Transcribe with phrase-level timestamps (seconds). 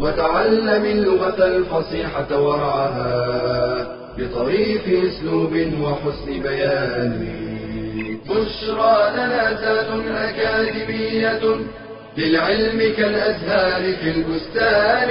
[0.00, 3.12] وتعلم اللغة الفصيحة ورعاها
[4.18, 5.52] بطريف أسلوب
[5.82, 7.12] وحسن بيان.
[8.28, 11.42] بشرى لنا زاد أكاديمية
[12.18, 15.10] للعلم كالأزهار في البستان.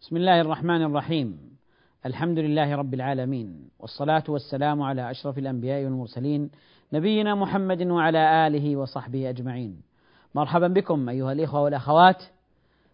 [0.00, 1.38] بسم الله الرحمن الرحيم.
[2.06, 3.48] الحمد لله رب العالمين
[3.80, 6.50] والصلاة والسلام على أشرف الأنبياء والمرسلين
[6.92, 9.93] نبينا محمد وعلى آله وصحبه أجمعين.
[10.34, 12.22] مرحبا بكم أيها الإخوة والأخوات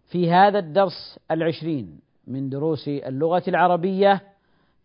[0.07, 4.21] في هذا الدرس العشرين من دروس اللغة العربية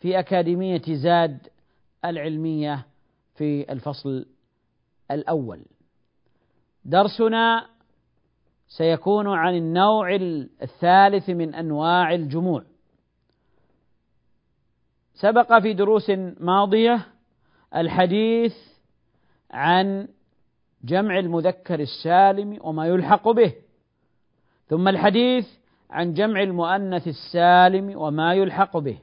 [0.00, 1.38] في أكاديمية زاد
[2.04, 2.86] العلمية
[3.34, 4.26] في الفصل
[5.10, 5.62] الأول.
[6.84, 7.66] درسنا
[8.68, 10.14] سيكون عن النوع
[10.62, 12.62] الثالث من أنواع الجموع.
[15.14, 17.06] سبق في دروس ماضية
[17.76, 18.54] الحديث
[19.50, 20.08] عن
[20.86, 23.54] جمع المذكر السالم وما يلحق به.
[24.68, 25.48] ثم الحديث
[25.90, 28.98] عن جمع المؤنث السالم وما يلحق به.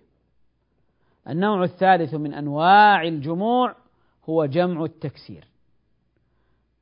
[1.30, 3.76] النوع الثالث من أنواع الجموع
[4.30, 5.48] هو جمع التكسير.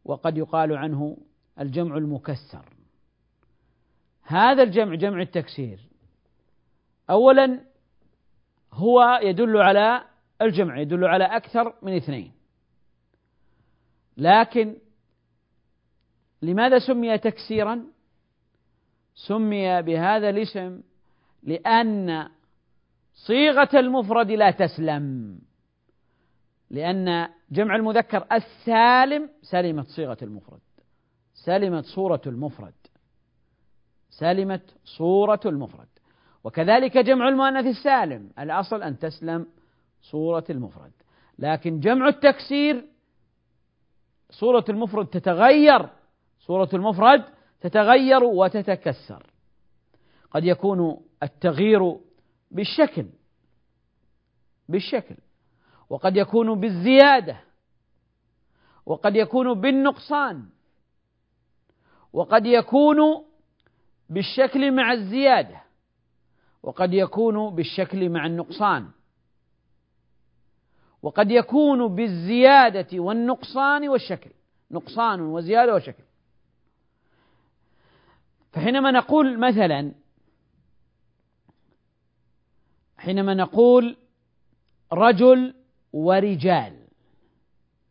[0.06, 1.18] وقد يقال عنه
[1.60, 2.66] الجمع المكسر.
[4.24, 5.80] هذا الجمع جمع التكسير
[7.10, 7.60] اولا
[8.74, 10.04] هو يدل على
[10.42, 12.32] الجمع يدل على أكثر من اثنين.
[14.18, 14.76] لكن
[16.42, 17.84] لماذا سمي تكسيرا؟
[19.16, 20.82] سمي بهذا الاسم
[21.44, 22.30] لأن
[23.14, 25.40] صيغة المفرد لا تسلم.
[26.70, 30.60] لأن جمع المذكر السالم سلمت صيغة المفرد.
[31.34, 32.74] سلمت صورة المفرد.
[34.10, 35.88] سلمت صورة المفرد.
[36.44, 38.30] وكذلك جمع المؤنث السالم.
[38.40, 39.48] الأصل أن تسلم
[40.02, 40.92] صورة المفرد.
[41.40, 42.86] لكن جمع التكسير
[44.30, 45.90] صورة المفرد تتغير
[46.42, 47.24] صورة المفرد
[47.62, 49.26] تتغير وتتكسر.
[50.32, 51.98] قد يكون التغيير
[52.52, 53.06] بالشكل
[54.70, 55.16] بالشكل.
[55.90, 57.40] وقد يكون بالزيادة.
[58.86, 60.46] وقد يكون بالنقصان.
[62.14, 62.98] وقد يكون
[64.10, 65.62] بالشكل مع الزيادة.
[66.64, 68.90] وقد يكون بالشكل مع النقصان.
[71.02, 74.30] وقد يكون بالزيادة والنقصان والشكل.
[74.72, 76.04] نقصان وزيادة وشكل.
[78.52, 79.92] فحينما نقول مثلا
[82.98, 83.98] حينما نقول
[84.94, 85.54] رجل
[85.94, 86.88] ورجال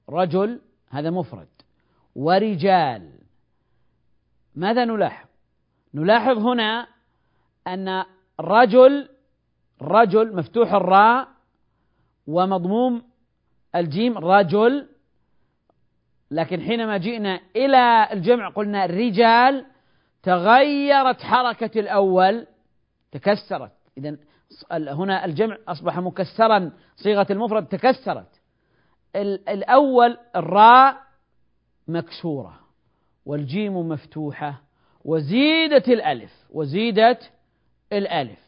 [0.09, 1.49] رجل هذا مفرد
[2.17, 3.13] ورجال
[4.55, 5.27] ماذا نلاحظ؟
[5.95, 6.89] نلاحظ هنا
[7.67, 8.05] أن
[8.41, 9.09] رجل
[9.83, 11.29] رجل مفتوح الراء
[12.27, 13.03] ومضموم
[13.75, 14.89] الجيم رجل
[16.31, 19.67] لكن حينما جئنا إلى الجمع قلنا رجال
[20.23, 22.47] تغيرت حركة الأول
[23.13, 23.73] تكسرت.
[23.99, 24.17] إذا
[24.73, 28.41] هنا الجمع أصبح مكسرا صيغة المفرد تكسرت.
[29.17, 30.97] الأول الراء
[31.89, 32.61] مكسورة
[33.27, 34.63] والجيم مفتوحة
[35.05, 37.33] وزيدت الألف وزيدت
[37.93, 38.39] الألف.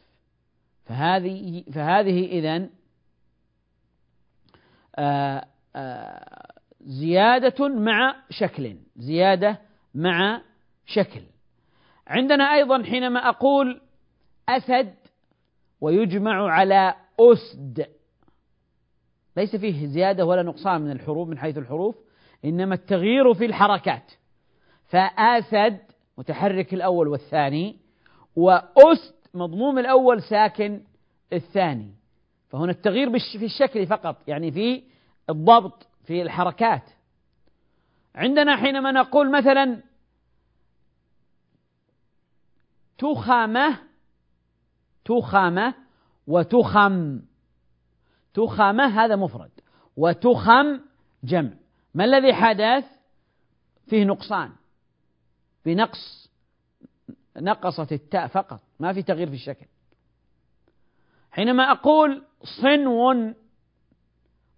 [0.85, 2.69] فهذه فهذه إذا
[4.97, 5.45] آه،
[5.77, 9.61] آه، زيادة مع شكل زيادة
[9.95, 10.41] مع
[10.87, 11.23] شكل.
[12.07, 13.81] عندنا أيضا حينما أقول
[14.49, 14.95] أسد
[15.81, 17.87] ويجمع على أسد.
[19.37, 21.97] ليس فيه زيادة ولا نقصان من الحروف من حيث الحروف
[22.45, 24.13] إنما التغيير في الحركات.
[24.89, 25.79] فأسد
[26.19, 27.77] متحرك الأول والثاني
[28.37, 30.81] وأسد مضموم الأول ساكن
[31.33, 31.95] الثاني.
[32.49, 34.83] فهنا التغيير في الشكل فقط يعني في
[35.31, 36.83] الضبط في الحركات.
[38.15, 39.81] عندنا حينما نقول مثلا
[43.03, 43.79] تخامة
[45.05, 45.75] تخامة
[46.27, 47.21] وتخم.
[48.35, 49.51] تخامة هذا مفرد
[49.97, 50.81] وتخم
[51.25, 51.51] جمع.
[51.95, 52.85] ما الذي حدث؟
[53.87, 54.53] فيه نقصان
[55.67, 56.31] بنقص
[57.37, 59.67] نقصت التاء فقط ما في تغيير في الشكل.
[61.31, 62.23] حينما أقول
[62.63, 63.35] صنو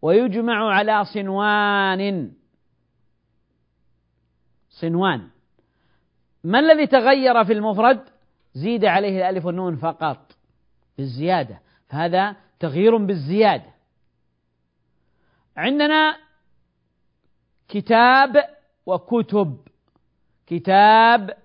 [0.03, 2.33] ويجمع على صنوان.
[4.71, 5.29] صنوان.
[6.45, 8.14] ما الذي تغير في المفرد؟
[8.55, 10.33] زيد عليه الألف والنون فقط
[10.99, 11.61] بالزيادة.
[11.89, 13.75] فهذا تغيير بالزيادة.
[15.57, 16.17] عندنا
[17.69, 18.45] كتاب
[18.87, 19.59] وكتب.
[20.47, 21.37] كتاب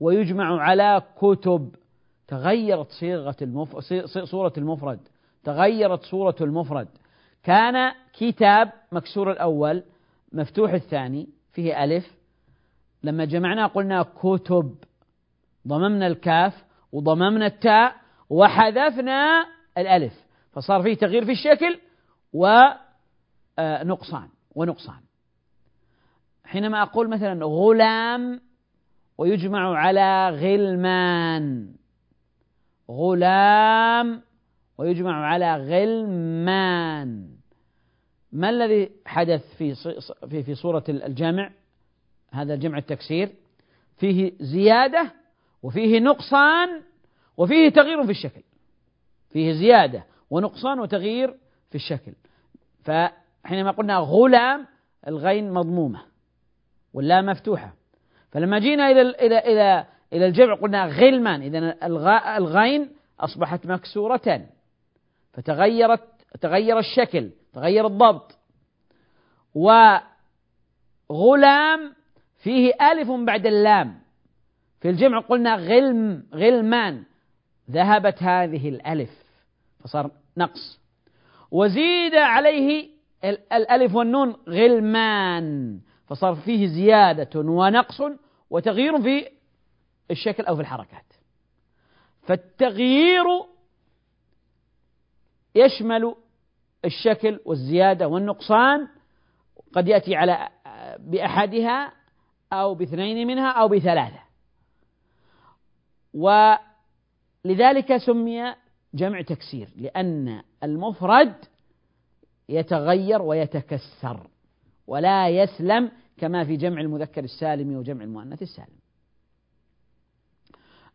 [0.00, 1.74] ويجمع على كتب.
[2.28, 3.76] تغيرت صيغة المف...
[4.24, 5.00] صورة المفرد.
[5.44, 6.88] تغيرت صورة المفرد.
[7.42, 9.82] كان كتاب مكسور الأول
[10.32, 12.14] مفتوح الثاني فيه ألف.
[13.02, 14.74] لما جمعناه قلنا كتب.
[15.68, 17.96] ضممنا الكاف وضممنا التاء
[18.30, 19.46] وحذفنا
[19.78, 20.14] الألف.
[20.52, 21.78] فصار فيه تغيير في الشكل
[22.32, 25.00] ونقصان ونقصان.
[26.44, 28.40] حينما أقول مثلا غلام
[29.18, 31.74] ويجمع على غلمان.
[32.90, 34.22] غلام
[34.78, 37.28] ويجمع على غلمان.
[38.32, 39.74] ما الذي حدث في
[40.28, 41.50] في في صورة الجمع
[42.32, 43.32] هذا الجمع التكسير.
[43.96, 45.19] فيه زيادة
[45.62, 46.82] وفيه نقصان
[47.36, 48.42] وفيه تغيير في الشكل.
[49.30, 51.34] فيه زيادة ونقصان وتغيير
[51.70, 52.12] في الشكل.
[52.84, 54.66] فحينما قلنا غلام
[55.08, 56.02] الغين مضمومة
[56.94, 57.74] واللام مفتوحة.
[58.32, 61.76] فلما جينا إلى إلى إلى إلى الجمع قلنا غلمان إذا
[62.36, 62.90] الغين
[63.20, 64.46] أصبحت مكسورة.
[65.32, 66.04] فتغيرت
[66.40, 68.38] تغير الشكل تغير الضبط.
[71.10, 71.94] وغلام
[72.38, 73.99] فيه ألف بعد اللام.
[74.80, 77.04] في الجمع قلنا غلم غلمان.
[77.70, 79.10] ذهبت هذه الألف
[79.80, 80.80] فصار نقص.
[81.50, 82.88] وزيد عليه
[83.24, 88.02] الألف والنون غلمان فصار فيه زيادة ونقص
[88.50, 89.28] وتغيير في
[90.10, 91.04] الشكل أو في الحركات.
[92.22, 93.24] فالتغيير
[95.54, 96.14] يشمل
[96.84, 98.88] الشكل والزيادة والنقصان
[99.72, 100.48] قد يأتي على
[100.98, 101.92] بأحدها
[102.52, 104.29] أو باثنين منها أو بثلاثة.
[106.14, 108.54] ولذلك سمي
[108.94, 111.34] جمع تكسير لأن المفرد
[112.48, 114.26] يتغير ويتكسر
[114.86, 118.80] ولا يسلم كما في جمع المذكر السالم وجمع المؤنث السالم.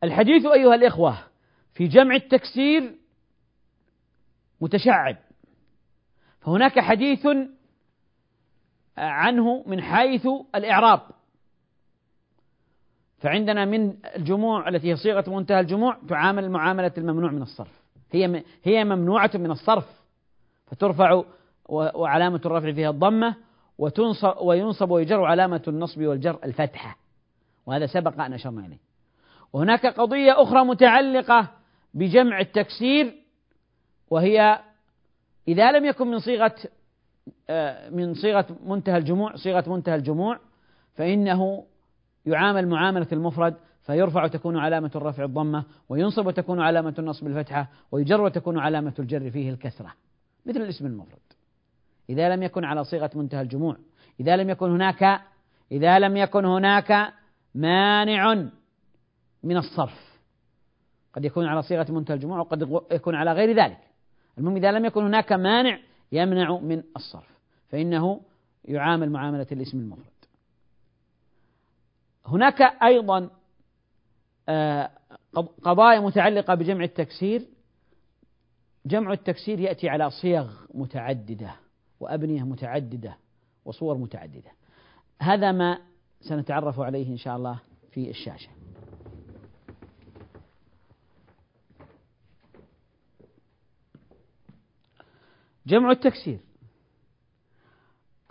[0.04, 1.18] الحديث أيها الإخوة
[1.74, 2.96] في جمع التكسير
[4.62, 5.18] متشعب.
[6.42, 7.28] فهناك حديث
[8.98, 11.02] عنه من حيث الإعراب.
[13.18, 17.82] فعندنا من الجموع التي هي صيغة منتهى الجموع تعامل معاملة الممنوع من الصرف.
[18.12, 19.86] هي هي ممنوعة من الصرف.
[20.68, 21.24] فترفع
[21.70, 23.36] وعلامة الرفع فيها الضمة
[23.78, 26.98] وتنصب وينصب ويجر علامة النصب والجر الفتحة
[27.66, 28.78] وهذا سبق أن أشرنا إليه.
[29.54, 31.48] وهناك قضية أخرى متعلقة
[31.94, 33.14] بجمع التكسير
[34.10, 34.60] وهي
[35.48, 36.56] إذا لم يكن من صيغة
[37.50, 40.40] آه، من صيغة منتهى الجموع صيغة منتهى الجموع
[40.96, 41.66] فإنه
[42.26, 48.60] يعامل معاملة المفرد فيرفع وتكون علامة الرفع الضمة وينصب وتكون علامة النصب الفتحة ويجر وتكون
[48.60, 49.94] علامة الجر فيه الكسرة
[50.46, 51.20] مثل الاسم المفرد.
[52.10, 53.78] إذا لم يكن على صيغة منتهى الجموع
[54.20, 55.22] إذا لم يكن هناك
[55.72, 57.14] إذا لم يكن هناك
[57.56, 58.34] مانع
[59.44, 60.20] من الصرف.
[61.14, 63.80] قد يكون على صيغة منتهى الجموع وقد يكون على غير ذلك.
[64.38, 65.80] المهم إذا لم يكن هناك مانع
[66.12, 67.30] يمنع من الصرف
[67.70, 68.22] فإنه
[68.66, 70.15] يعامل معاملة الاسم المفرد.
[72.26, 73.30] هناك أيضا
[74.50, 74.92] آه،
[75.64, 77.42] قضايا متعلقة بجمع التكسير.
[78.86, 81.56] جمع التكسير يأتي على صيغ متعددة
[82.00, 83.18] وأبنية متعددة
[83.66, 84.52] وصور متعددة.
[85.22, 85.80] هذا ما
[86.22, 87.60] سنتعرف عليه إن شاء الله
[87.92, 88.50] في الشاشة.
[95.68, 96.40] جمع التكسير.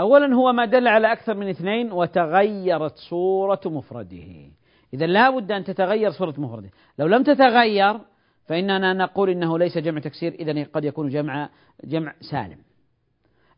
[0.00, 4.50] أولا هو ما دل على أكثر من اثنين وتغيرت صورة مفرده.
[4.94, 6.70] إذا لا بد أن تتغير صورة مفرده.
[6.98, 8.00] لو لم تتغير
[8.46, 11.48] فإننا نقول إنه ليس جمع تكسير إذا قد يكون جمع
[11.84, 12.58] جمع سالم.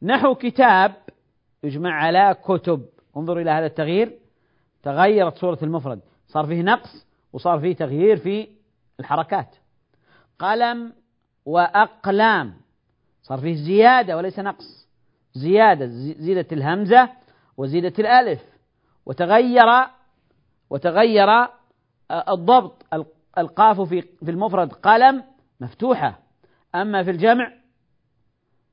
[0.02, 0.94] نحو كتاب
[1.62, 2.86] يجمع على كتب.
[3.16, 4.18] انظر إلى هذا التغيير.
[4.82, 6.00] تغيرت صورة المفرد.
[6.28, 8.48] صار فيه نقص وصار فيه تغيير في
[9.00, 9.56] الحركات.
[10.38, 10.92] قلم
[11.44, 12.54] وأقلام.
[13.22, 14.85] صار فيه زيادة وليس نقص.
[15.36, 15.86] زيادة
[16.18, 17.08] زيدت الهمزة
[17.56, 18.40] وزيدت الألف.
[19.06, 19.66] وتغير
[20.70, 21.50] وتغير آه،
[22.10, 22.86] الضبط.
[23.38, 25.22] القاف في في المفرد قلم
[25.60, 26.18] مفتوحة.
[26.74, 27.52] أما في الجمع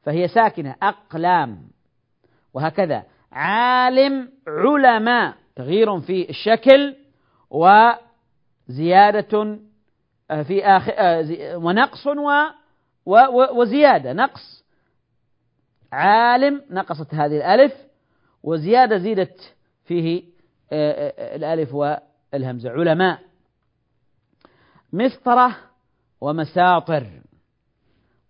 [0.03, 1.67] فهي ساكنة أقلام.
[2.53, 3.03] وهكذا.
[3.31, 5.33] عالم علماء.
[5.55, 6.95] تغيير في الشكل
[7.49, 9.57] وزيادة
[10.31, 12.07] آه، في آخر آه، ونقص
[13.55, 14.13] وزيادة.
[14.13, 14.62] نقص
[15.93, 17.73] عالم نقصت هذه الألف
[18.43, 20.23] وزيادة زيدت فيه
[20.71, 21.75] آه، الألف
[22.33, 23.19] الهمزة علماء.
[24.93, 25.55] مسطرة
[26.21, 27.07] ومساطر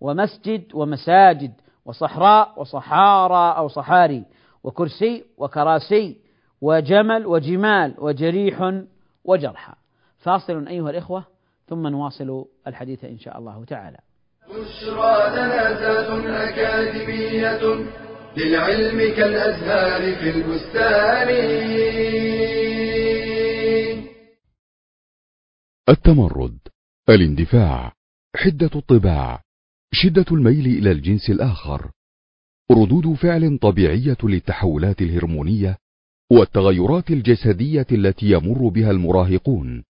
[0.02, 1.54] ومسجد ومساجد
[1.86, 4.26] وصحراء وصحارى أو صحاري
[4.64, 6.18] وكرسي وكراسي
[6.62, 8.84] وجمل وجمال وجريح
[9.24, 9.74] وجرحى.
[10.18, 11.24] فاصل أيها الإخوة
[11.68, 13.98] ثم نواصل الحديث إن شاء الله تعالى.
[14.50, 17.64] بشرى لنا أكاديمية
[18.38, 21.30] للعلم كالأزهار في البستان.
[25.90, 26.58] التمرد
[27.10, 27.94] الاندفاع
[28.36, 29.42] حدة الطباع
[29.94, 31.92] شدة الميل إلى الجنس الآخر
[32.72, 35.78] ردود فعل طبيعية للتحولات الهرمونية
[36.32, 39.84] والتغيرات الجسدية التي يمر بها المراهقون.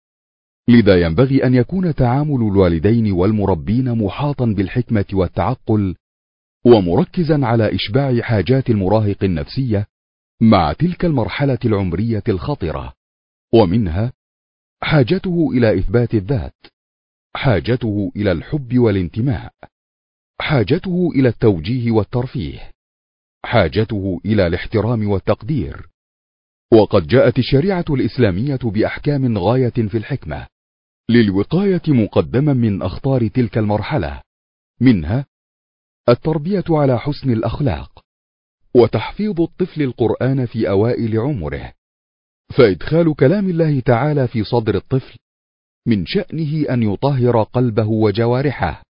[0.69, 5.95] لذا ينبغي أن يكون تعامل الوالدين والمربين محاطا بالحكمة والتعقل
[6.65, 9.87] ومركزا على إشباع حاجات المراهق النفسية
[10.41, 12.93] مع تلك المرحلة العمرية الخطرة
[13.53, 14.13] ومنها
[14.83, 16.55] حاجته إلى إثبات الذات
[17.35, 19.53] حاجته إلى الحب والانتماء
[20.39, 22.71] حاجته إلى التوجيه والترفيه
[23.45, 25.89] حاجته إلى الاحترام والتقدير.
[26.73, 30.47] وقد جاءت الشريعة الإسلامية بأحكام غاية في الحكمة
[31.09, 34.21] للوقاية مقدما من أخطار تلك المرحلة.
[34.81, 35.25] منها
[36.09, 38.03] التربية على حسن الأخلاق
[38.75, 41.73] وتحفيظ الطفل القرآن في أوائل عمره.
[42.57, 45.17] فإدخال كلام الله تعالى في صدر الطفل
[45.87, 48.83] من شأنه أن يطهر قلبه وجوارحه.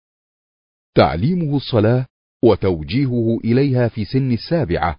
[0.94, 2.06] تعليمه الصلاة
[2.44, 4.98] وتوجيهه إليها في سن السابعة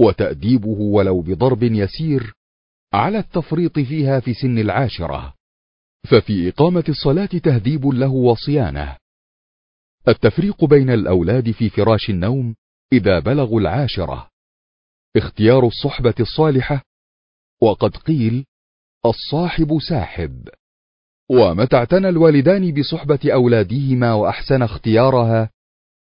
[0.00, 2.34] وتأديبه ولو بضرب يسير
[2.92, 5.34] على التفريط فيها في سن العاشرة.
[6.10, 8.96] ففي إقامة الصلاة تهذيب له وصيانة.
[10.08, 12.54] التفريق بين الأولاد في فراش النوم
[12.92, 14.28] إذا بلغوا العاشرة.
[15.16, 16.82] اختيار الصحبة الصالحة.
[17.62, 18.44] وقد قيل
[19.06, 20.48] الصاحب ساحب.
[21.30, 25.50] ومتى اعتنى الوالدان بصحبة أولادهما وأحسن اختيارها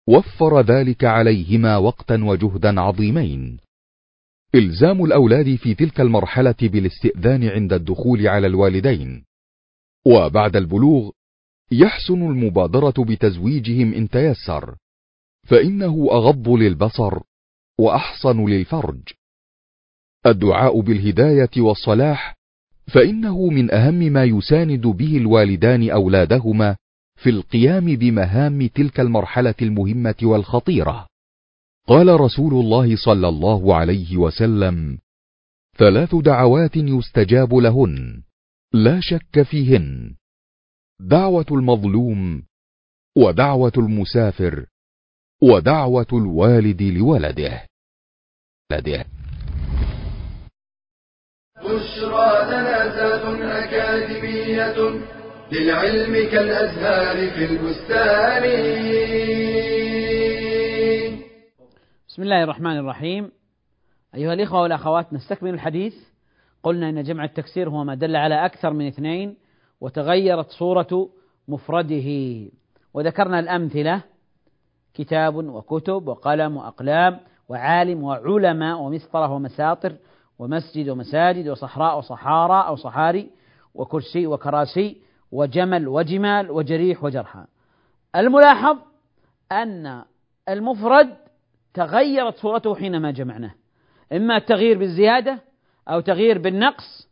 [0.08, 3.58] وفر ذلك عليهما وقتا وجهدا عظيمين.
[4.54, 9.29] إلزام الأولاد في تلك المرحلة بالاستئذان عند الدخول على الوالدين.
[10.06, 11.10] وبعد البلوغ
[11.72, 14.76] يحسن المبادرة بتزويجهم إن تيسر
[15.46, 17.20] فإنه أغض للبصر
[17.78, 19.00] وأحصن للفرج.
[20.26, 22.36] الدعاء بالهداية والصلاح
[22.86, 26.76] فإنه من أهم ما يساند به الوالدان أولادهما
[27.16, 31.06] في القيام بمهام تلك المرحلة المهمة والخطيرة.
[31.86, 34.98] قال رسول الله صلى الله عليه وسلم
[35.76, 38.22] ثلاث دعوات يستجاب لهن
[38.74, 40.14] لا شك فيهن.
[41.00, 42.42] دعوة المظلوم
[43.18, 44.66] ودعوة المسافر
[45.42, 47.66] ودعوة الوالد لولده.
[48.72, 49.04] لده.
[51.56, 55.00] بشرى لنا أكاديمية
[55.52, 58.42] للعلم كالأزهار في البستان.
[62.08, 63.32] بسم الله الرحمن الرحيم.
[64.14, 66.09] أيها الإخوة والأخوات نستكمل الحديث
[66.62, 69.36] قلنا أن جمع التكسير هو ما دل على أكثر من اثنين
[69.80, 71.08] وتغيرت صورة
[71.48, 72.08] مفرده.
[72.94, 74.02] وذكرنا الأمثلة
[74.94, 79.96] كتاب وكتب وقلم وأقلام وعالم وعلماء ومسطرة ومساطر
[80.38, 83.30] ومسجد ومساجد وصحراء وصحارى أو صحاري
[83.74, 84.96] وكرسي وكراسي
[85.32, 87.44] وجمل وجمال وجريح وجرحى.
[88.16, 88.76] الملاحظ
[89.52, 90.02] أن
[90.48, 91.16] المفرد
[91.74, 93.54] تغيرت صورته حينما جمعناه.
[94.12, 95.38] إما التغيير بالزيادة
[95.90, 97.08] أو تغيير بالنقص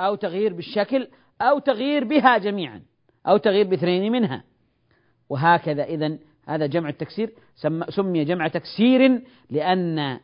[0.00, 1.08] أو تغيير بالشكل
[1.40, 2.82] أو تغيير بها جميعا
[3.26, 4.44] أو تغيير باثنين منها.
[5.28, 7.32] وهكذا إذا هذا جمع التكسير
[7.88, 10.20] سمي جمع تكسير لأن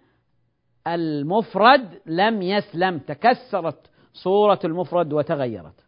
[0.86, 5.84] المفرد لم يسلم تكسرت صورة المفرد وتغيرت.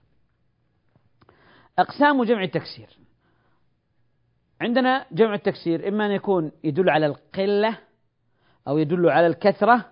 [1.78, 2.98] أقسام جمع التكسير.
[4.60, 7.78] عندنا جمع التكسير إما أن يكون يدل على القلة
[8.68, 9.90] أو يدل على الكثرة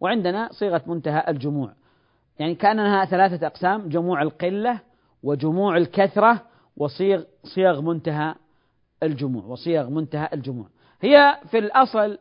[0.00, 1.72] وعندنا صيغة منتهى الجموع.
[2.38, 4.80] يعني كأنها ثلاثة أقسام جموع القلة
[5.22, 8.34] وجموع الكثرة وصيغ صيغ منتهى
[9.02, 10.68] الجموع وصيغ منتهى الجموع.
[11.00, 12.18] هي في الأصل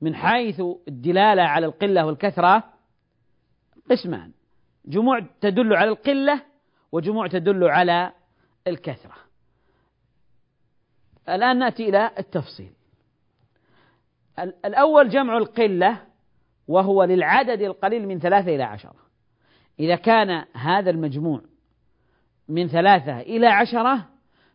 [0.00, 2.64] من حيث الدلالة على القلة والكثرة
[3.90, 4.32] قسمان.
[4.84, 6.42] جموع تدل على القلة
[6.92, 8.12] وجموع تدل على
[8.66, 9.14] الكثرة.
[11.28, 12.72] الآن نأتي إلى التفصيل.
[14.64, 16.02] الأول جمع القلة
[16.68, 18.94] وهو للعدد القليل من ثلاثة إلى عشرة.
[19.80, 21.40] إذا كان هذا المجموع
[22.48, 24.06] من ثلاثة إلى عشرة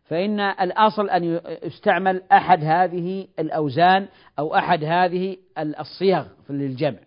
[0.04, 6.98] فإن الأصل أن يستعمل أحد هذه الأوزان أو أحد هذه الصيغ للجمع.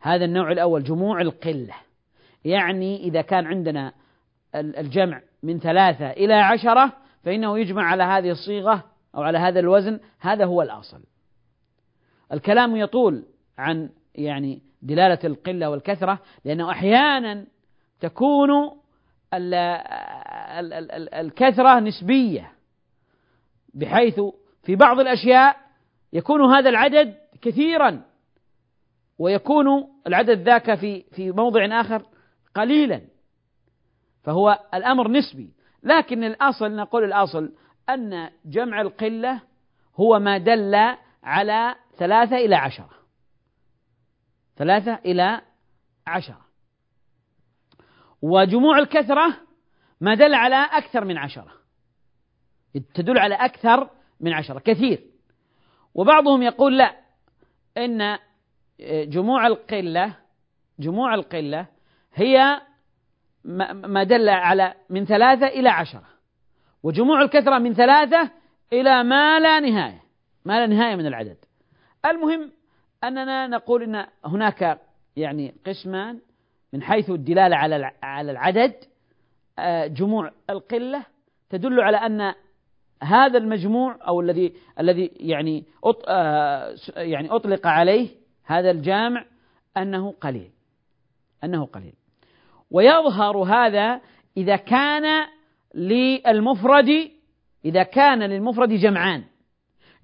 [0.00, 1.74] هذا النوع الأول جموع القلة.
[2.44, 3.92] يعني إذا كان عندنا
[4.54, 6.92] الجمع من ثلاثة إلى عشرة
[7.24, 11.00] فإنه يجمع على هذه الصيغة أو على هذا الوزن هذا هو الأصل.
[12.32, 13.24] الكلام يطول
[13.58, 17.46] عن يعني دلالة القلة والكثرة لأنه أحيانا
[18.00, 18.50] تكون
[21.14, 22.52] الكثرة نسبية
[23.74, 24.20] بحيث
[24.62, 25.56] في بعض الأشياء
[26.12, 28.02] يكون هذا العدد كثيرا
[29.18, 29.66] ويكون
[30.06, 32.02] العدد ذاك في في موضع آخر
[32.54, 33.00] قليلا.
[34.22, 35.50] فهو الأمر نسبي.
[35.82, 37.52] لكن الأصل نقول الأصل
[37.90, 39.40] أن جمع القلة
[39.96, 40.74] هو ما دل
[41.22, 42.90] على ثلاثة إلى عشرة.
[44.56, 45.40] ثلاثة إلى
[46.06, 46.40] عشرة.
[48.22, 49.36] وجموع الكثرة
[50.00, 51.52] ما دل على أكثر من عشرة.
[52.94, 55.04] تدل على أكثر من عشرة كثير.
[55.94, 56.96] وبعضهم يقول لا
[57.76, 58.18] إن
[59.04, 60.16] جموع القلة
[60.78, 61.66] جموع القلة
[62.14, 62.60] هي
[63.44, 66.06] ما دل على من ثلاثة إلى عشرة.
[66.82, 68.30] وجموع الكثرة من ثلاثة
[68.72, 70.02] إلى ما لا نهاية
[70.44, 71.36] ما لا نهاية من العدد.
[72.04, 72.52] المهم
[73.04, 74.80] أننا نقول أن هناك
[75.16, 76.18] يعني قسمان
[76.72, 78.74] من حيث الدلالة على على العدد
[79.58, 81.02] آه، جموع القلة
[81.50, 82.34] تدل على أن
[83.02, 85.64] هذا المجموع أو الذي الذي يعني
[86.08, 88.08] آه، يعني أطلق عليه
[88.44, 89.24] هذا الجامع
[89.76, 90.50] أنه قليل
[91.44, 91.92] أنه قليل.
[92.70, 94.00] ويظهر هذا
[94.36, 95.26] إذا كان
[95.74, 97.10] للمفرد
[97.64, 99.24] إذا كان للمفرد جمعان.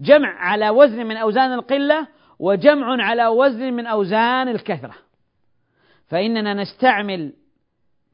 [0.01, 2.07] جمع على وزن من أوزان القلة
[2.39, 4.95] وجمع على وزن من أوزان الكثرة.
[6.07, 7.33] فإننا نستعمل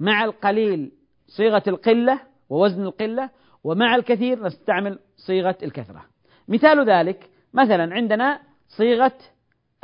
[0.00, 0.92] مع القليل
[1.26, 3.30] صيغة القلة ووزن القلة
[3.64, 6.04] ومع الكثير نستعمل صيغة الكثرة.
[6.48, 9.18] مثال ذلك مثلا عندنا صيغة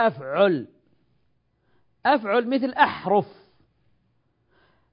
[0.00, 0.68] أفعل.
[2.06, 3.26] أفعل مثل أحرف.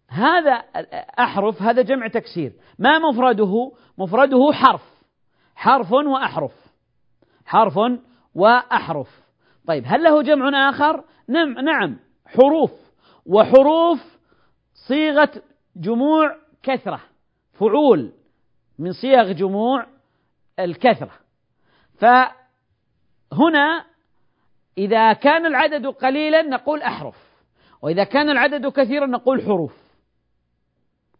[0.07, 0.51] هذا
[1.19, 2.53] أحرف هذا جمع تكسير.
[2.79, 4.83] ما مفرده؟ مفرده حرف.
[5.55, 6.53] حرف وأحرف.
[7.45, 7.79] حرف
[8.35, 9.20] وأحرف.
[9.67, 12.71] طيب هل له جمع آخر؟ نعم نعم حروف.
[13.25, 13.99] وحروف
[14.87, 15.31] صيغة
[15.75, 17.01] جموع كثرة.
[17.53, 18.11] فعول
[18.79, 19.85] من صيغ جموع
[20.59, 21.11] الكثرة.
[21.99, 23.85] فهنا
[24.77, 27.31] إذا كان العدد قليلا نقول أحرف
[27.81, 29.73] وإذا كان العدد كثيرا نقول حروف.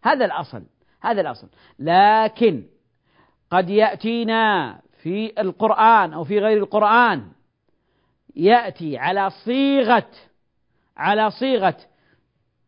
[0.04, 0.64] هذا الأصل
[1.02, 1.50] هذا الأصل.
[1.80, 2.64] لكن
[3.52, 7.32] قد يأتينا في القرآن أو في غير القرآن
[8.36, 10.10] يأتي على صيغة
[10.98, 11.78] على صيغة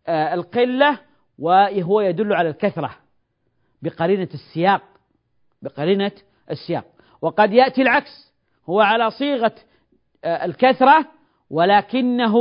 [0.08, 0.99] آه، القلة
[1.39, 2.95] وهو يدل على الكثرة
[3.82, 4.82] بقرينة السياق
[5.62, 6.12] بقرينة
[6.52, 6.86] السياق.
[7.21, 8.34] وقد يأتي العكس
[8.69, 9.56] هو على صيغة
[10.23, 11.06] آه، الكثرة
[11.49, 12.36] ولكنه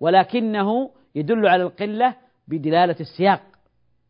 [0.00, 2.16] ولكنه يدل على القلة
[2.48, 3.42] بدلالة السياق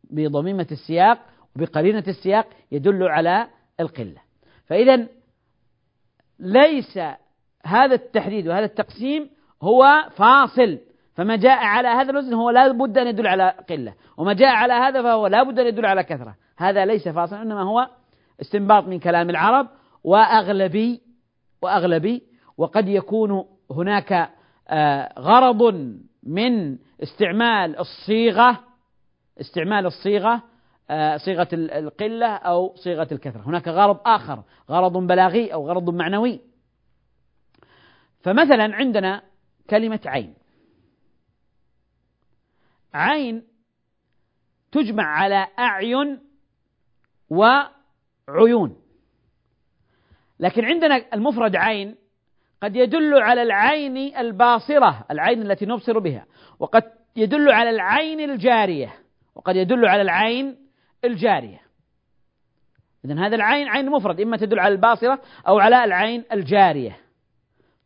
[0.03, 1.19] بضميمة السياق
[1.55, 3.47] وبقرينة السياق يدل على
[3.79, 4.21] القلة.
[4.65, 5.07] فإذا
[6.39, 6.99] ليس
[7.65, 9.29] هذا التحديد وهذا التقسيم
[9.61, 10.79] هو فاصل.
[11.15, 13.93] فما جاء على هذا الوزن هو لا بد أن يدل على قلة.
[14.17, 16.35] وما جاء على هذا فهو لا بد أن يدل على كثرة.
[16.57, 17.87] هذا ليس فاصلا إنما هو
[18.41, 19.67] استنباط من كلام العرب
[20.03, 21.01] وأغلبي
[21.61, 22.23] وأغلبي
[22.57, 24.29] وقد يكون هناك
[24.69, 25.75] آه، غرض
[26.23, 28.59] من استعمال الصيغة
[29.41, 30.43] استعمال الصيغة
[30.89, 33.41] آه، صيغة القلة أو صيغة الكثرة.
[33.41, 36.41] هناك غرض آخر غرض بلاغي أو غرض معنوي.
[38.23, 39.23] فمثلا عندنا
[39.69, 40.33] كلمة عين.
[42.93, 43.43] عين
[44.71, 46.19] تجمع على أعين
[47.29, 48.81] وعيون.
[50.39, 51.95] لكن عندنا المفرد عين
[52.63, 56.25] قد يدل على العين الباصرة العين التي نبصر بها
[56.59, 56.83] وقد
[57.15, 58.93] يدل على العين الجارية
[59.35, 60.57] وقد يدل على العين
[61.05, 61.61] الجارية.
[63.05, 66.97] إذن هذا العين عين مفرد إما تدل على الباصرة أو على العين الجارية.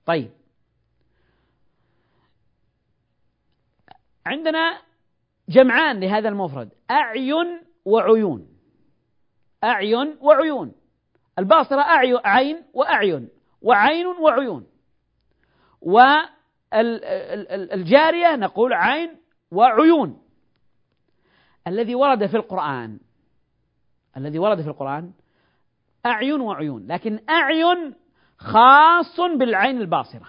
[0.05, 0.31] طيب.
[4.25, 4.81] عندنا
[5.49, 8.47] جمعان لهذا المفرد أعين وعيون.
[9.63, 10.75] أعين وعيون.
[11.39, 13.29] الباصرة أعين عين وأعين
[13.61, 14.67] وعين وعيون.
[16.71, 19.17] والجارية نقول عين
[19.51, 20.21] وعيون.
[21.67, 22.99] الذي ورد في القرآن
[24.17, 25.11] الذي ورد في القرآن
[26.05, 27.95] أعين وعيون لكن أعين
[28.37, 30.27] خاص بالعين الباصرة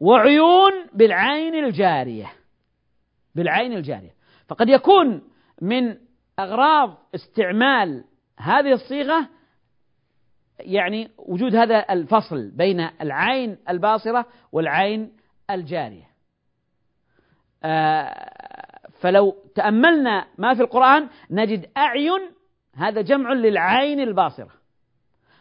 [0.00, 2.32] وعيون بالعين الجارية
[3.34, 4.14] بالعين الجارية.
[4.48, 5.22] فقد يكون
[5.62, 5.96] من
[6.38, 8.04] أغراض استعمال
[8.38, 9.28] هذه الصيغة
[10.60, 15.16] يعني وجود هذا الفصل بين العين الباصرة والعين
[15.50, 16.08] الجارية.
[17.64, 22.30] آه، فلو تأملنا ما في القرآن نجد أعين
[22.74, 24.57] هذا جمع للعين الباصرة.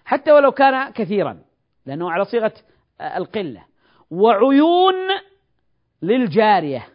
[0.07, 1.39] حتى ولو كان كثيرا
[1.85, 2.53] لأنه على صيغة
[3.01, 3.63] القلة.
[4.11, 4.95] وعيون
[6.01, 6.87] للجارية.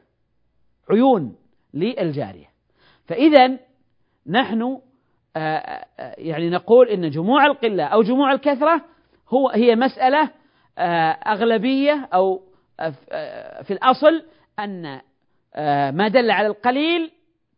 [0.91, 1.37] عيون
[1.75, 2.47] للجارية.
[3.07, 3.59] فإذا
[4.27, 4.79] نحن
[5.37, 8.85] آه، آه، يعني نقول إن جموع القلة أو جموع الكثرة
[9.29, 10.31] هو هي مسألة
[10.79, 12.43] آه، أغلبية أو
[13.63, 14.23] في الأصل
[14.59, 15.01] أن
[15.97, 17.11] ما دل على القليل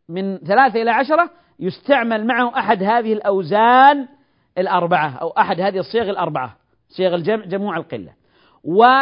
[0.08, 4.08] من ثلاثة إلى عشرة يستعمل معه أحد هذه الأوزان
[4.58, 6.56] الأربعة أو أحد هذه الصيغ الأربعة
[6.88, 8.12] صيغ الجمع جموع القلة.
[8.64, 8.96] وإذا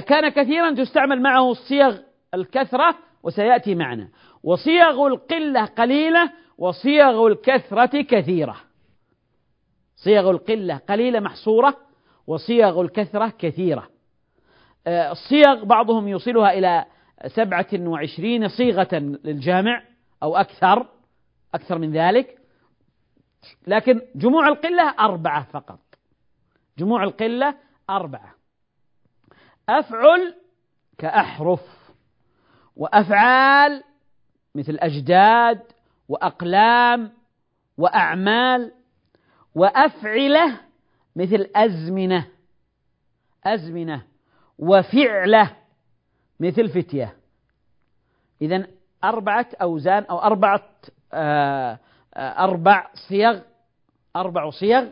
[0.00, 1.98] كان كثيرا تستعمل معه صيغ
[2.34, 4.08] الكثرة وسيأتي معنا.
[4.42, 8.56] وصيغ القلة قليلة وصيغ الكثرة كثيرة.
[9.96, 11.76] صيغ القلة قليلة محصورة
[12.26, 13.88] وصيغ الكثرة كثيرة.
[14.86, 16.84] آه، الصيغ بعضهم يوصلها إلى
[17.26, 18.88] سبعة وعشرين صيغة
[19.24, 19.82] للجامع
[20.22, 20.86] أو أكثر
[21.54, 22.37] أكثر من ذلك.
[23.66, 25.78] لكن جموع القلة أربعة فقط.
[26.78, 27.54] جموع القلة
[27.90, 28.34] أربعة.
[29.68, 30.34] أفعل
[30.98, 31.60] كأحرف
[32.76, 33.84] وأفعال
[34.54, 35.62] مثل أجداد
[36.08, 37.12] وأقلام
[37.78, 38.72] وأعمال
[39.54, 40.60] وأفعلة
[41.16, 42.28] مثل أزمنة
[43.44, 44.02] أزمنة
[44.58, 45.56] وفعلة
[46.40, 47.16] مثل فتية.
[48.42, 48.66] إذا
[49.04, 50.70] أربعة أوزان أو أربعة
[51.12, 51.78] آه،
[52.18, 53.40] أربع صيغ
[54.16, 54.86] أربع صيغ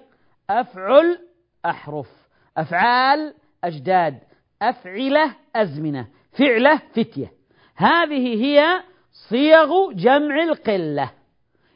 [0.51, 1.19] أفعل
[1.67, 2.09] أحرف.
[2.57, 3.35] أفعال
[3.65, 4.19] أجداد.
[4.62, 6.09] أفعلة أزمنة.
[6.39, 7.33] فعلة فتية.
[7.77, 8.83] هذه هي
[9.29, 11.11] صيغ جمع القلة.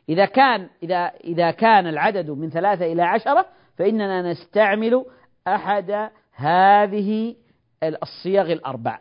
[0.09, 3.47] إذا كان إذا إذا كان العدد من ثلاثة إلى عشرة
[3.79, 5.05] فإننا نستعمل
[5.49, 7.37] أحد هذه
[7.83, 8.99] الصيغ الأربع.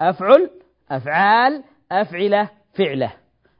[0.00, 0.50] أفعل
[0.90, 3.12] أفعال أفعلة فعلة.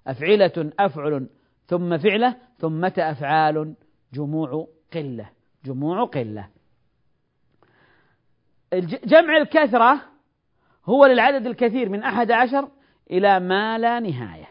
[0.06, 1.26] أفعلة أفعل
[1.70, 3.74] ثم فعلة ثم أفعال؟
[4.14, 5.30] جموع قلة
[5.64, 6.48] جموع قلة.
[9.04, 10.00] جمع الكثرة
[10.84, 12.68] هو للعدد الكثير من أحد عشر
[13.10, 14.48] إلى ما لا نهاية.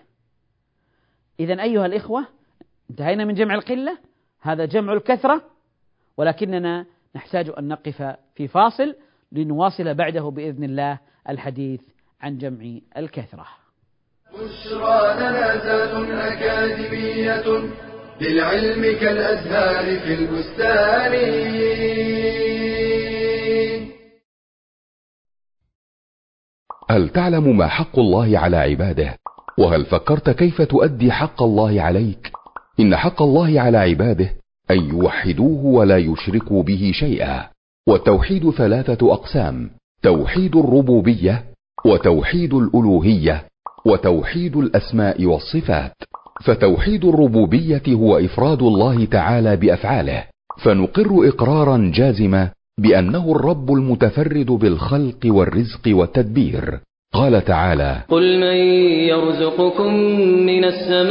[1.39, 2.27] إذا أيها الإخوة
[2.89, 3.97] انتهينا من جمع القلة
[4.41, 5.43] هذا جمع الكثرة
[6.17, 8.95] ولكننا نحتاج أن نقف في فاصل
[9.31, 11.81] لنواصل بعده بإذن الله الحديث
[12.21, 13.58] عن جمع الكثرة.
[14.33, 15.53] بشرى لنا
[16.33, 17.69] أكاديمية
[18.21, 21.13] للعلم كالأزهار في البستان.
[26.89, 29.17] هل تعلم ما حق الله على عباده؟
[29.57, 32.31] وهل فكرت كيف تؤدي حق الله عليك؟
[32.79, 34.29] إن حق الله على عباده
[34.71, 37.49] أن يوحدوه ولا يشركوا به شيئا.
[37.87, 41.43] والتوحيد ثلاثة أقسام توحيد الربوبية
[41.85, 43.48] وتوحيد الألوهية
[43.85, 45.93] وتوحيد الأسماء والصفات.
[46.43, 50.23] فتوحيد الربوبية هو إفراد الله تعالى بأفعاله.
[50.63, 56.79] فنقر إقرارا جازما بأنه الرب المتفرد بالخلق والرزق والتدبير.
[57.13, 58.57] قال تعالى قل من
[59.09, 59.93] يرزقكم
[60.45, 61.09] من السماء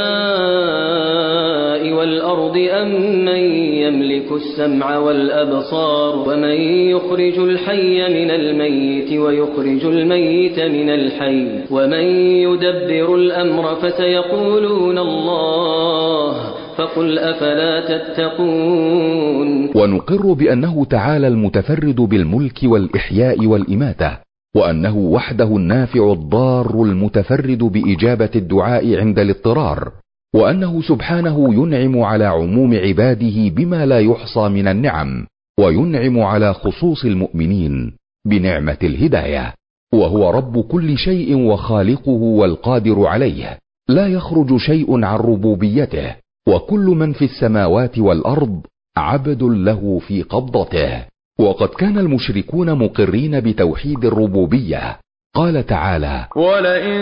[1.92, 3.38] والأرض أم من
[3.82, 6.54] يملك السمع والأبصار ومن
[6.94, 12.04] يخرج الحي من الميت ويخرج الميت من الحي ومن
[12.46, 16.34] يدبر الأمر فسيقولون الله
[16.76, 24.27] فقل أفلا تتقون ونقر بأنه تعالى المتفرد بالملك والإحياء والإماتة.
[24.56, 29.92] وأنه وحده النافع الضار المتفرد بإجابة الدعاء عند الاضطرار
[30.34, 35.26] وأنه سبحانه ينعم على عموم عباده بما لا يحصى من النعم
[35.60, 37.92] وينعم على خصوص المؤمنين
[38.26, 39.54] بنعمة الهداية
[39.94, 43.58] وهو رب كل شيء وخالقه والقادر عليه
[43.88, 46.14] لا يخرج شيء عن ربوبيته
[46.48, 48.60] وكل من في السماوات والأرض
[48.96, 51.04] عبد له في قبضته.
[51.40, 54.98] وقد كان المشركون مقرين بتوحيد الربوبية.
[55.34, 56.98] قال تعالى ولئن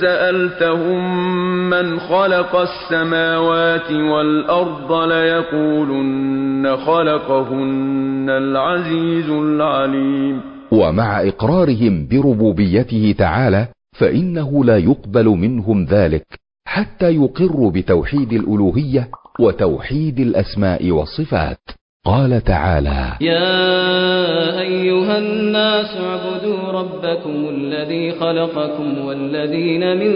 [0.00, 1.30] سالتهم
[1.70, 10.40] من خلق السماوات والارض ليقولن خلقهن العزيز العليم.
[10.72, 13.66] ومع إقرارهم بربوبيته تعالى
[13.98, 16.26] فإنه لا يقبل منهم ذلك
[16.66, 19.08] حتى يقروا بتوحيد الألوهية
[19.40, 21.79] وتوحيد الأسماء والصفات.
[22.04, 30.12] قال تعالى يا أيها الناس اعبدوا ربكم الذي خلقكم والذين من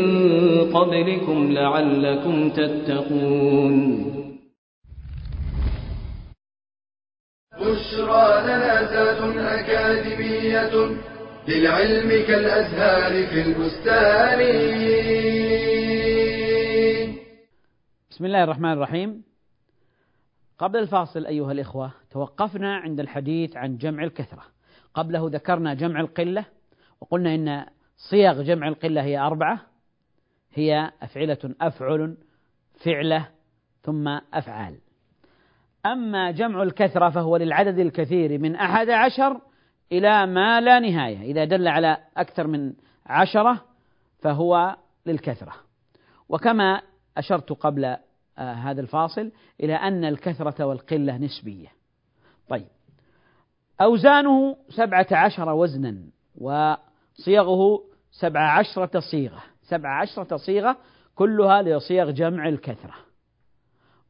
[0.73, 4.05] قبلكم لعلكم تتقون.
[7.61, 10.75] بشرى لنا ذات أكاديمية
[11.49, 14.40] للعلم كالأزهار في البستان.
[18.11, 19.34] بسم الله الرحمن الرحيم.
[20.59, 24.43] قبل الفاصل أيها الإخوة توقفنا عند الحديث عن جمع الكثرة.
[24.95, 26.45] قبله ذكرنا جمع القلة
[27.01, 29.61] وقلنا إن صيغ جمع القلة هي أربعة
[30.55, 32.17] هي أفعلة أفعل
[32.85, 33.29] فعلة
[33.83, 34.79] ثم أفعال.
[35.87, 39.40] أما جمع الكثرة فهو للعدد الكثير من أحد عشر
[39.93, 41.23] إلى ما لا نهاية.
[41.23, 42.73] إذا دل على أكثر من
[43.07, 43.64] عشرة
[44.19, 45.53] فهو للكثرة.
[46.29, 46.83] وكما
[47.17, 47.97] أشرت قبل
[48.38, 51.68] هذا الفاصل إلى أن الكثرة والقلة نسبية.
[52.49, 52.66] طيب.
[53.81, 55.97] أوزانه سبعة عشر وزنا
[56.38, 59.42] وصيغه سبع عشرة صيغة.
[59.62, 60.77] سبع عشرة صيغة
[61.14, 62.94] كلها لصيغ جمع الكثرة.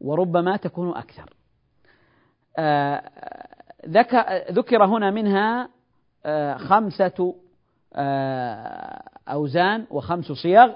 [0.00, 1.34] وربما تكون أكثر.
[2.58, 3.10] آه
[4.50, 5.68] ذكر هنا منها
[6.24, 7.34] آه خمسة
[7.94, 10.72] آه أوزان وخمس صيغ.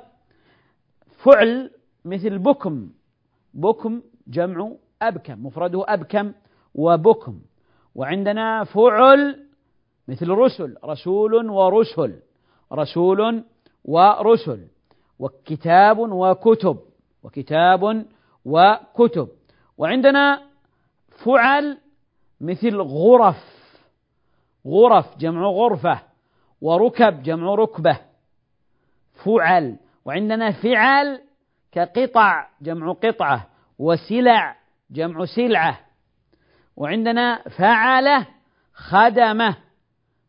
[1.24, 1.70] فعل
[2.04, 2.90] مثل بكم.
[3.54, 6.32] بكم جمع أبكم مفرده أبكم
[6.74, 7.40] وبكم.
[7.94, 9.44] وعندنا فعل
[10.08, 12.20] مثل رسل رسول ورسل
[12.72, 13.44] رسول
[13.84, 14.66] ورسل
[15.18, 16.78] وكتاب وكتب
[17.22, 18.06] وكتاب
[18.44, 19.28] وكتب.
[19.78, 20.42] وعندنا
[21.24, 21.78] فعل
[22.40, 23.58] مثل غرف
[24.66, 26.00] غرف جمع غرفة
[26.61, 27.98] وركب جمع ركبة.
[29.24, 29.76] فعل.
[30.04, 31.20] وعندنا فعل
[31.72, 33.46] كقطع جمع قطعة
[33.78, 34.57] وسلع
[34.90, 35.81] جمع سلعة.
[36.76, 38.26] وعندنا فعل
[38.74, 39.57] خدمة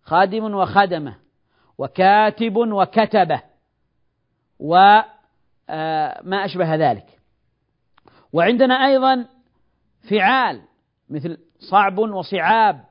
[0.03, 1.15] خادم وخدمة
[1.77, 3.41] وكاتب وكتبة
[4.59, 7.05] وما أشبه ذلك.
[8.33, 9.25] وعندنا أيضا
[10.09, 10.61] فعال
[11.09, 11.37] مثل
[11.71, 12.85] صعب وصعاب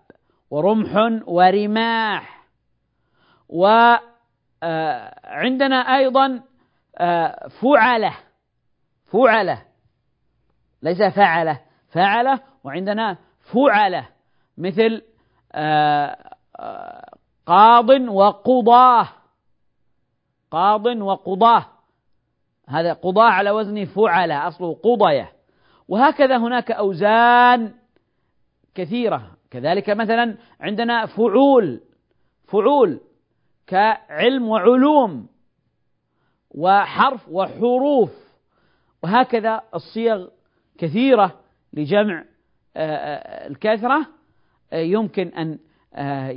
[0.51, 2.45] ورمح ورماح.
[3.49, 4.07] وعندنا
[5.77, 6.43] أيضا
[7.63, 8.15] فعلة.
[9.13, 9.63] فعلة
[10.83, 13.19] ليس فعلة فعلة وعندنا
[13.55, 14.09] فعلة
[14.59, 15.03] مثل
[17.47, 19.09] قاض وقضاه.
[20.51, 21.67] قاض وقضاه.
[22.69, 25.33] هذا قضاه على وزن فعلة أصله قضية
[25.89, 27.75] وهكذا هناك أوزان
[28.75, 29.31] كثيرة.
[29.51, 31.81] كذلك مثلا عندنا فعول.
[32.45, 33.01] فعول
[33.67, 35.29] كعلم وعلوم
[36.51, 38.28] وحرف وحروف.
[39.03, 40.29] وهكذا الصيغ
[40.79, 41.41] كثيرة
[41.73, 42.25] لجمع
[43.47, 44.07] الكثرة
[44.73, 45.59] يمكن أن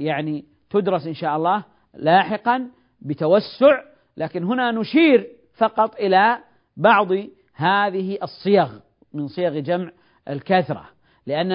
[0.01, 2.69] يعني تدرس إن شاء الله لاحقا
[3.01, 3.81] بتوسع
[4.17, 6.37] لكن هنا نشير فقط إلى
[6.77, 7.07] بعض
[7.55, 8.69] هذه الصيغ
[9.13, 9.91] من صيغ جمع
[10.29, 10.89] الكثرة
[11.27, 11.51] لأن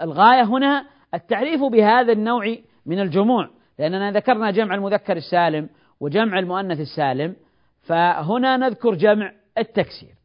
[0.00, 5.68] الغاية هنا التعريف بهذا النوع من الجموع لأننا ذكرنا جمع المذكر السالم
[6.00, 7.36] وجمع المؤنث السالم
[7.82, 10.15] فهنا نذكر جمع التكسير.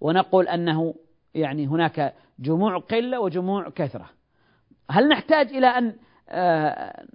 [0.00, 0.94] ونقول أنه
[1.34, 4.10] يعني هناك جموع قلة وجموع كثرة.
[4.90, 5.94] هل نحتاج إلى أن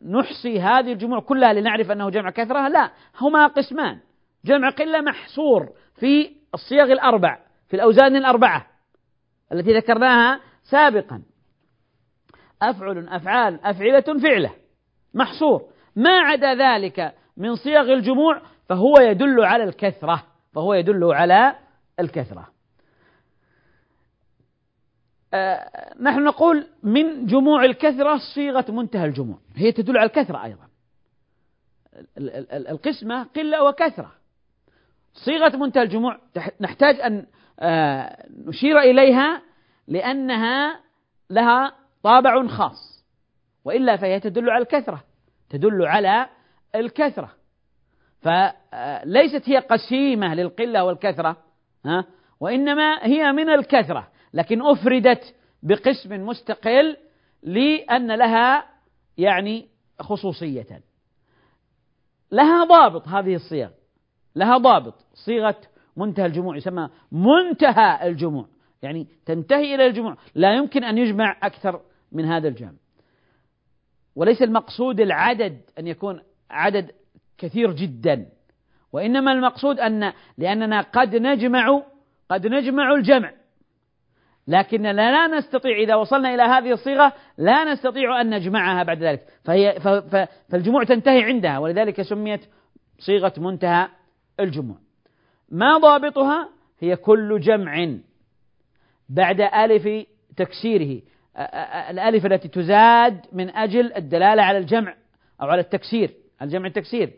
[0.10, 2.91] نحصي هذه الجموع كلها لنعرف أنه جمع كثرة؟ لا
[3.22, 4.00] هما قسمان.
[4.46, 8.67] جمع قلة محصور في الصيغ الأربع في الأوزان الأربعة
[9.54, 11.24] التي ذكرناها سابقا.
[12.62, 14.52] أفعل أفعال أفعلة فعلة.
[15.13, 15.62] محصور.
[15.96, 21.56] ما عدا ذلك من صيغ الجموع فهو يدل على الكثرة فهو يدل على
[22.00, 22.41] الكثرة.
[22.41, 22.61] آه
[26.02, 29.39] نحن نقول من جموع الكثرة صيغة منتهى الجموع.
[29.56, 30.67] هي تدل على الكثرة أيضا.
[32.54, 34.12] القسمة قلة وكثرة.
[35.13, 36.20] صيغة منتهى الجموع
[36.62, 37.26] نحتاج أن
[37.60, 39.41] آه نشير إليها
[39.88, 40.80] لأنها
[41.30, 43.06] لها طابع خاص.
[43.65, 45.04] وإلا فهي تدل على الكثرة.
[45.50, 46.30] تدل على
[46.76, 47.32] الكثرة.
[48.22, 51.38] فليست هي قسيمة للقلة والكثرة
[51.86, 52.06] ها؟
[52.39, 54.08] وإنما هي من الكثرة.
[54.34, 56.98] لكن أفردت بقسم مستقل
[57.44, 58.65] لأن لها
[59.17, 59.67] يعني
[60.00, 60.82] خصوصية.
[62.32, 63.70] لها ضابط هذه الصيغ.
[64.36, 64.96] لها ضابط.
[65.13, 65.62] صيغة
[65.98, 68.46] منتهى الجموع يسمى منتهى الجموع.
[68.82, 70.17] يعني تنتهي إلى الجموع.
[70.36, 72.74] لا يمكن أن يجمع أكثر من هذا الجمع.
[74.15, 76.91] وليس المقصود العدد أن يكون عدد
[77.38, 78.30] كثير جدا.
[78.94, 81.84] وإنما المقصود أن لأننا قد نجمع
[82.30, 83.34] قد نجمع الجمع.
[84.47, 89.25] لكن لا نستطيع إذا وصلنا إلى هذه الصيغة لا نستطيع أن نجمعها بعد ذلك.
[89.43, 89.80] فهي
[90.49, 92.41] فالجموع تنتهي عندها ولذلك سميت
[92.99, 93.88] صيغة منتهى
[94.39, 94.77] الجموع.
[95.49, 96.49] ما ضابطها؟
[96.80, 97.95] هي كل جمع
[99.10, 101.01] بعد ألف تكسيره.
[101.89, 104.95] الألف التي تزاد من أجل الدلالة على الجمع
[105.41, 107.13] أو على التكسير الجمع التكسير.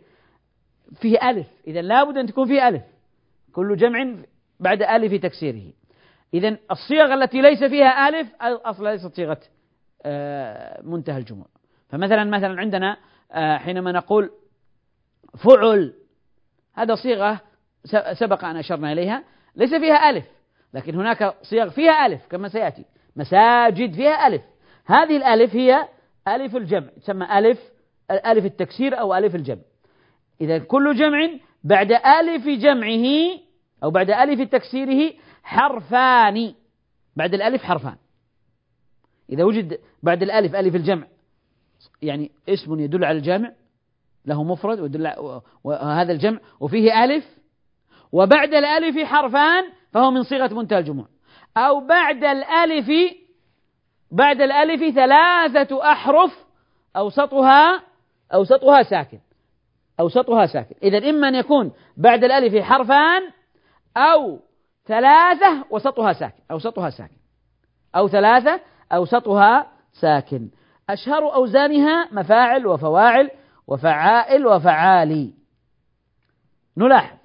[1.02, 2.84] فيه ألف إذا لابد أن تكون فيه ألف.
[3.54, 4.16] كل جمع
[4.60, 5.74] بعد ألف تكسيره.
[6.34, 9.40] إذا الصيغ التي ليس فيها ألف أصلا ليست صيغة
[10.06, 11.46] آه، منتهى الجموع
[11.90, 12.98] فمثلا مثلا عندنا
[13.32, 14.32] آه، حينما نقول
[15.38, 15.94] فعل
[16.74, 17.42] هذا صيغة
[18.14, 19.24] سبق أن أشرنا إليها
[19.56, 20.26] ليس فيها ألف
[20.74, 22.86] لكن هناك صيغ فيها ألف كما سيأتي.
[23.16, 24.42] مساجد فيها ألف.
[24.86, 25.88] هذه الألف هي
[26.28, 27.60] ألف الجمع تسمى ألف
[28.12, 29.62] ألف التكسير أو ألف الجمع.
[30.42, 31.30] إذا كل جمع
[31.64, 33.40] بعد ألف جمعه
[33.84, 36.54] أو بعد ألف تكسيره حرفان.
[37.16, 37.96] بعد الألف حرفان.
[39.30, 41.08] إذا وجد بعد الألف ألف الجمع.
[42.02, 43.52] يعني اسم يدل على الجامع
[44.26, 45.14] له مفرد ويدل
[45.64, 47.26] وهذا الجمع وفيه ألف.
[48.12, 51.06] وبعد الألف حرفان فهو من صيغة منتهى الجموع.
[51.58, 52.92] أو بعد الألف
[54.12, 56.46] بعد الألف ثلاثة أحرف
[56.96, 57.84] أوسطها
[58.34, 59.20] أوسطها ساكن.
[60.00, 60.76] أوسطها ساكن.
[60.84, 63.22] إذا إما أن يكون بعد الألف حرفان
[63.98, 64.40] أو
[64.86, 67.18] ثلاثة وسطها ساكن أوسطها ساكن.
[67.96, 70.50] أو ثلاثة أوسطها ساكن.
[70.90, 73.30] أشهر أوزانها مفاعل وفواعل
[73.68, 75.34] وفعائل وفعالي.
[76.78, 77.18] نلاحظ.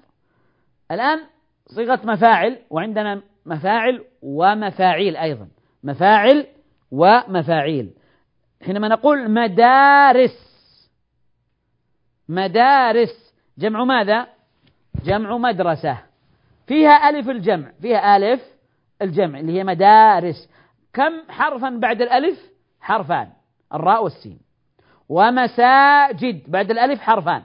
[0.91, 1.21] الآن
[1.67, 5.49] صيغة مفاعل وعندنا مفاعل ومفاعيل أيضا.
[5.85, 6.47] مفاعل
[6.91, 7.91] ومفاعيل.
[8.63, 10.49] حينما نقول مدارس.
[12.29, 13.35] مدارس.
[13.59, 14.27] جمع ماذا؟
[15.05, 16.08] جمع مدرسة.
[16.69, 18.43] فيها ألف الجمع فيها ألف
[19.03, 20.51] الجمع اللي هي مدارس.
[20.93, 22.39] كم حرفا بعد الألف؟
[22.81, 23.29] حرفان.
[23.75, 24.39] الراء والسين.
[25.09, 27.43] ومساجد بعد الألف حرفان.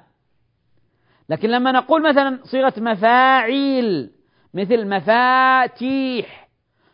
[1.29, 4.11] لكن لما نقول مثلا صيغة مفاعيل
[4.53, 6.49] مثل مفاتيح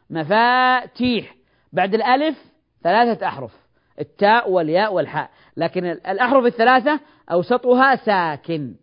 [0.10, 1.36] مفاتيح
[1.74, 2.38] بعد الألف
[2.84, 3.58] ثلاثة أحرف.
[4.00, 5.30] التاء والياء والحاء.
[5.58, 7.00] لكن الأحرف الثلاثة
[7.32, 8.76] أوسطها ساكن.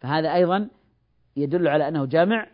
[0.00, 0.68] فهذا أيضا
[1.36, 2.46] يدل على أنه جامع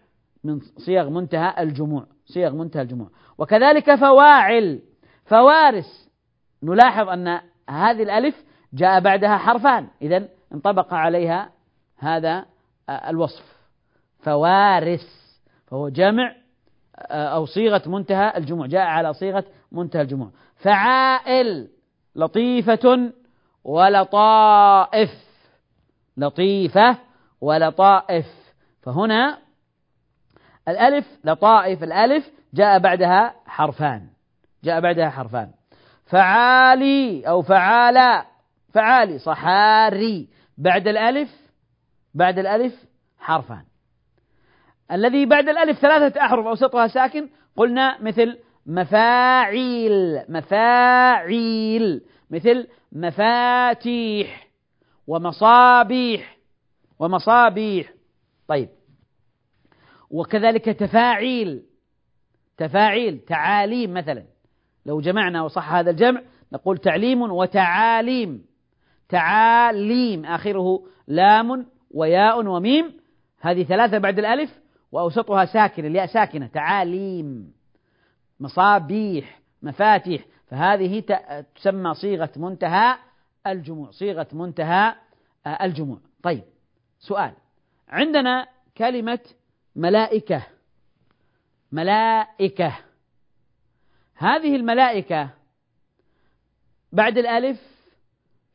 [0.44, 3.10] من صيغ منتهى الجموع صيغ منتهى الجموع.
[3.38, 4.82] وكذلك فواعل
[5.24, 6.10] فوارس.
[6.62, 11.50] نلاحظ أن هذه الألف جاء بعدها حرفان إذا انطبق عليها
[11.98, 12.44] هذا
[12.90, 13.60] الوصف.
[14.18, 16.36] فوارس فهو جمع
[17.10, 20.30] أو صيغة منتهى الجموع جاء على صيغة منتهى الجموع.
[20.56, 21.68] فعائل
[22.16, 23.12] لطيفة
[23.64, 25.10] ولطائف
[26.16, 26.96] لطيفة
[27.40, 28.26] ولطائف.
[28.82, 29.38] فهنا
[30.70, 34.06] الألف لطائف الألف جاء بعدها حرفان.
[34.64, 35.50] جاء بعدها حرفان.
[36.06, 38.24] فعالي أو فعالى
[38.74, 40.28] فعالي صحاري.
[40.58, 41.30] بعد الألف
[42.14, 42.74] بعد الألف
[43.18, 43.64] حرفان.
[44.92, 52.02] الذي بعد الألف ثلاثة أحرف أوسطها ساكن قلنا مثل مفاعيل مفاعيل.
[52.30, 54.48] مثل مفاتيح
[55.06, 56.36] ومصابيح
[56.98, 57.92] ومصابيح.
[58.48, 58.68] طيب.
[60.10, 61.62] وكذلك تفاعيل
[62.60, 64.24] تفاعيل تعاليم مثلا.
[64.86, 68.46] لو جمعنا وصح هذا الجمع نقول تعليم وتعاليم.
[69.08, 73.00] تعاليم آخره لام وياء وميم.
[73.40, 74.60] هذه ثلاثة بعد الألف
[74.92, 76.46] وأوسطها ساكنة الياء ساكنة.
[76.46, 77.52] تعاليم
[78.40, 80.24] مصابيح مفاتيح.
[80.46, 81.02] فهذه
[81.54, 82.96] تسمى صيغة منتهى
[83.46, 84.94] الجموع صيغة منتهى
[85.46, 85.98] آه، الجموع.
[86.22, 86.42] طيب
[86.98, 87.32] سؤال.
[87.88, 88.46] عندنا
[88.76, 89.20] كلمة
[89.76, 90.46] ملائكة.
[91.72, 92.78] ملائكة.
[94.14, 95.30] هذه الملائكة
[96.92, 97.60] بعد الألف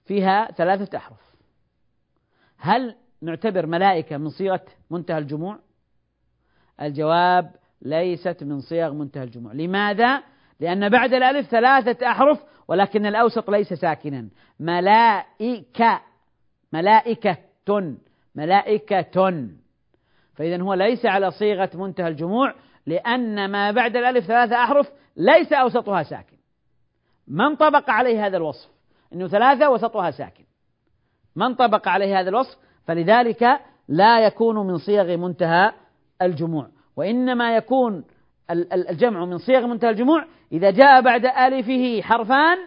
[0.06, 1.20] فيها ثلاثة أحرف.
[2.58, 5.60] هل نعتبر ملائكة من صيغة منتهى الجموع؟
[6.82, 9.54] الجواب ليست من صيغ منتهى الجموع.
[9.54, 10.24] لماذا؟
[10.60, 14.30] لأن بعد الألف ثلاثة أحرف ولكن الأوسط ليس ساكنا.
[14.60, 16.02] ملائكة.
[16.74, 17.38] ملائكة.
[18.36, 19.48] ملائكة.
[20.36, 22.54] فإذا هو ليس على صيغة منتهى الجموع
[22.86, 26.38] لأن ما بعد الألف ثلاثة أحرف ليس أوسطها ساكن.
[27.28, 28.70] ما انطبق عليه هذا الوصف؟
[29.14, 30.44] أنه ثلاثة وسطها ساكن.
[31.36, 32.58] ما انطبق عليه هذا الوصف؟
[32.88, 35.72] فلذلك لا يكون من صيغ منتهى
[36.22, 36.68] الجموع.
[36.96, 38.04] وإنما يكون
[38.52, 42.58] الجمع من صيغ منتهى الجموع إذا جاء بعد ألفه حرفان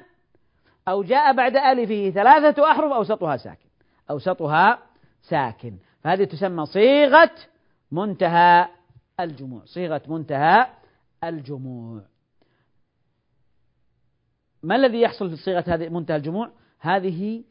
[0.88, 3.68] أو جاء بعد ألفه ثلاثة أحرف أوسطها ساكن.
[4.10, 4.78] أوسطها
[5.22, 5.72] ساكن.
[6.04, 7.30] فهذه تسمى صيغة
[7.92, 8.68] منتهى
[9.20, 10.66] الجموع صيغة منتهى
[11.24, 12.02] الجموع.
[14.62, 17.44] ما الذي يحصل في صيغة هذه منتهى الجموع؟ هذه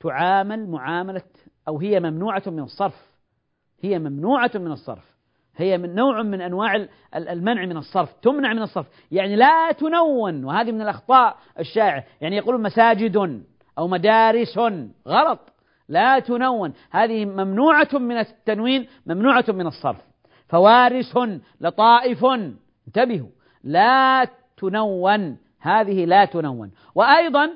[0.00, 1.22] تعامل معاملة
[1.68, 3.12] أو هي ممنوعة من الصرف.
[3.80, 5.12] هي ممنوعة من الصرف.
[5.56, 8.86] هي من نوع من أنواع المنع من الصرف تمنع من الصرف.
[9.10, 12.04] يعني لا تنون وهذه من الأخطاء الشائعة.
[12.20, 13.44] يعني يقولون مساجد
[13.78, 14.58] أو مدارس
[15.08, 15.51] غلط.
[15.88, 16.72] لا تنون.
[16.90, 20.02] هذه ممنوعة من التنوين ممنوعة من الصرف.
[20.48, 21.18] فوارث
[21.60, 22.24] لطائف.
[22.88, 23.28] انتبهوا.
[23.64, 25.36] لا تنون.
[25.60, 26.70] هذه لا تنون.
[26.94, 27.50] وأيضا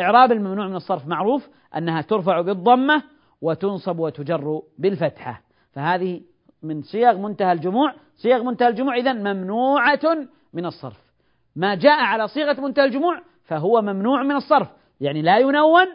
[0.00, 3.02] إعراب الممنوع من الصرف معروف أنها ترفع بالضمة
[3.40, 5.42] وتنصب وتجر بالفتحة.
[5.72, 6.20] فهذه
[6.62, 7.94] من صيغ منتهى الجموع.
[8.16, 11.10] صيغ منتهى الجموع إذا ممنوعة من الصرف.
[11.56, 14.68] ما جاء على صيغة منتهى الجموع فهو ممنوع من الصرف.
[15.00, 15.86] يعني لا ينون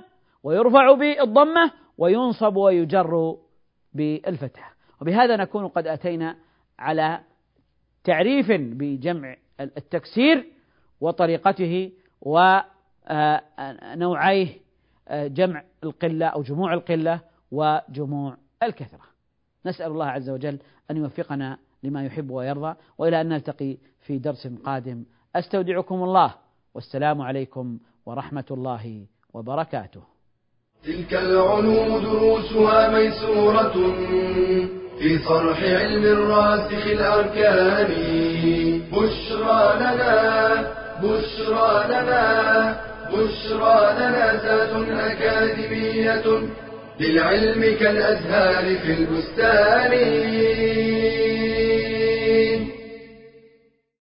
[0.45, 3.37] ويرفع بالضمة وينصب ويجر
[3.93, 4.75] بالفتحة.
[5.01, 6.37] وبهذا نكون قد أتينا
[6.79, 7.19] على
[8.03, 10.45] تعريف بجمع التكسير
[11.01, 11.91] وطريقته
[13.11, 14.47] ونوعيه
[15.11, 17.19] جمع القلة أو جموع القلة
[17.51, 19.03] وجموع الكثرة.
[19.65, 20.59] نسأل الله عز وجل
[20.91, 22.75] أن يوفقنا لما يحب ويرضى.
[22.97, 25.03] وإلى أن نلتقي في درس قادم.
[25.35, 26.35] أستودعكم الله.
[26.73, 30.14] والسلام عليكم ورحمة الله وبركاته.
[30.87, 33.95] تلك العلوم دروسها ميسورة
[34.99, 37.91] في صرح علم الراسخ الأركان.
[38.91, 40.67] بشرى لنا
[41.03, 42.75] بشرى لنا
[43.13, 44.73] بشرى لنا ذات
[45.11, 46.23] أكاديمية
[46.99, 49.91] للعلم كالأزهار في البستان.